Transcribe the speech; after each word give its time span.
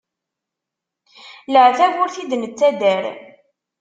Leɛtab 1.53 1.93
ur 2.01 2.09
t-id-nettader. 2.13 3.03